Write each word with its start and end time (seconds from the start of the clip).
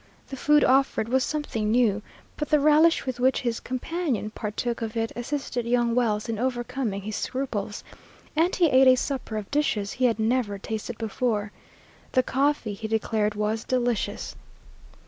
The 0.29 0.35
food 0.35 0.63
offered 0.63 1.07
was 1.09 1.23
something 1.23 1.69
new, 1.69 2.01
but 2.35 2.49
the 2.49 2.59
relish 2.59 3.05
with 3.05 3.19
which 3.19 3.41
his 3.41 3.59
companion 3.59 4.31
partook 4.31 4.81
of 4.81 4.97
it 4.97 5.11
assisted 5.15 5.67
young 5.67 5.93
Wells 5.93 6.27
in 6.27 6.39
overcoming 6.39 7.03
his 7.03 7.15
scruples, 7.15 7.83
and 8.35 8.55
he 8.55 8.67
ate 8.71 8.87
a 8.87 8.95
supper 8.95 9.37
of 9.37 9.51
dishes 9.51 9.91
he 9.91 10.05
had 10.05 10.17
never 10.17 10.57
tasted 10.57 10.97
before. 10.97 11.51
The 12.13 12.23
coffee 12.23 12.73
he 12.73 12.87
declared 12.87 13.35
was 13.35 13.63
delicious. 13.63 14.35